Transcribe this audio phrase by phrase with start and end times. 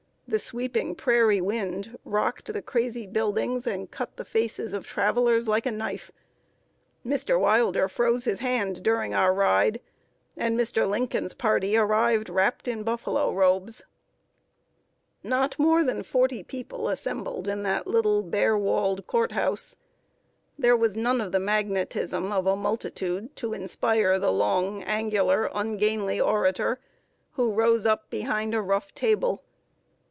[0.27, 5.65] The sweeping prairie wind rocked the crazy buildings, and cut the faces of travelers like
[5.65, 6.09] a knife.
[7.05, 7.37] Mr.
[7.37, 9.81] Wilder froze his hand during our ride,
[10.37, 10.89] and Mr.
[10.89, 13.81] Lincoln's party arrived wrapped in buffalo robes.
[15.21, 18.21] [Sidenote: HIS MANNER OF PUBLIC SPEAKING.] Not more than forty people assembled in that little,
[18.23, 19.75] bare walled court house.
[20.57, 26.21] There was none of the magnetism of a multitude to inspire the long, angular, ungainly
[26.21, 26.79] orator,
[27.31, 29.43] who rose up behind a rough table.